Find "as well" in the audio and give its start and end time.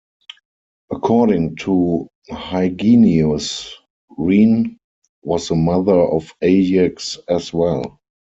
7.29-7.99